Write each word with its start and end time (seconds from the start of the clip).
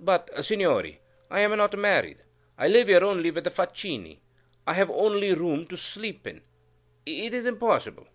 "But, 0.00 0.28
Signori, 0.44 1.00
I 1.30 1.38
am 1.38 1.56
not 1.56 1.78
married. 1.78 2.24
I 2.58 2.66
live 2.66 2.88
here 2.88 3.04
only 3.04 3.30
with 3.30 3.44
the 3.44 3.50
facchini. 3.50 4.18
I 4.66 4.74
have 4.74 4.90
only 4.90 5.30
one 5.30 5.38
room 5.40 5.66
to 5.68 5.76
sleep 5.76 6.26
in. 6.26 6.42
It 7.06 7.32
is 7.32 7.46
impossible!" 7.46 8.08